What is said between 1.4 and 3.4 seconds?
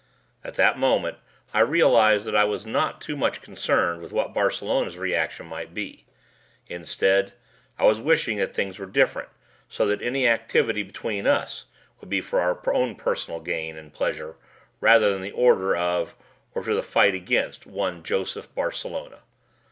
I realized that I was not too much